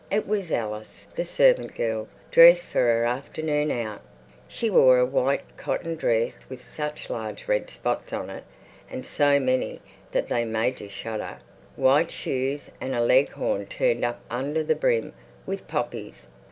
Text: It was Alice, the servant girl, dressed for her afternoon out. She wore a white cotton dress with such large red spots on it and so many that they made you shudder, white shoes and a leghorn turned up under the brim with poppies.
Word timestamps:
It 0.09 0.27
was 0.27 0.51
Alice, 0.51 1.05
the 1.15 1.23
servant 1.23 1.75
girl, 1.75 2.07
dressed 2.31 2.65
for 2.69 2.79
her 2.87 3.05
afternoon 3.05 3.69
out. 3.69 4.01
She 4.47 4.67
wore 4.67 4.97
a 4.97 5.05
white 5.05 5.43
cotton 5.57 5.95
dress 5.95 6.39
with 6.49 6.59
such 6.59 7.07
large 7.11 7.47
red 7.47 7.69
spots 7.69 8.11
on 8.11 8.31
it 8.31 8.43
and 8.89 9.05
so 9.05 9.39
many 9.39 9.79
that 10.11 10.27
they 10.27 10.43
made 10.43 10.81
you 10.81 10.89
shudder, 10.89 11.37
white 11.75 12.09
shoes 12.09 12.71
and 12.81 12.95
a 12.95 12.99
leghorn 13.01 13.67
turned 13.67 14.03
up 14.03 14.21
under 14.31 14.63
the 14.63 14.73
brim 14.75 15.13
with 15.45 15.67
poppies. 15.67 16.25